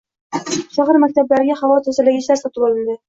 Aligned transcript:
shahar 0.77 0.99
maktablariga 1.03 1.59
havo 1.63 1.77
tozalagichlar 1.89 2.41
sotib 2.43 2.67
olindi. 2.71 2.97